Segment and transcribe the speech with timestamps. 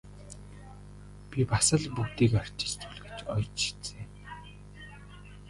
[1.29, 4.07] Би бас л бүгдийг арчиж зүлгэж оёж шидсэн!